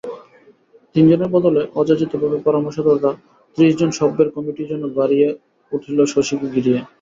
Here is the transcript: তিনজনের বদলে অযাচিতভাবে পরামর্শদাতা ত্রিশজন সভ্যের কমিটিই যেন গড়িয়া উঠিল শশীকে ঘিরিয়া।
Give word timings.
তিনজনের 0.95 1.29
বদলে 1.35 1.61
অযাচিতভাবে 1.79 2.37
পরামর্শদাতা 2.45 3.11
ত্রিশজন 3.53 3.89
সভ্যের 3.99 4.29
কমিটিই 4.35 4.69
যেন 4.71 4.83
গড়িয়া 4.97 5.29
উঠিল 5.71 5.97
শশীকে 6.13 6.47
ঘিরিয়া। 6.53 6.81